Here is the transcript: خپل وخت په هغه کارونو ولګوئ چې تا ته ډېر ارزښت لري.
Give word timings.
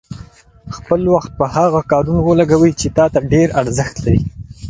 خپل 0.75 1.01
وخت 1.13 1.31
په 1.39 1.45
هغه 1.55 1.81
کارونو 1.91 2.21
ولګوئ 2.23 2.71
چې 2.81 2.87
تا 2.97 3.05
ته 3.13 3.19
ډېر 3.33 3.47
ارزښت 3.61 3.95
لري. 4.05 4.21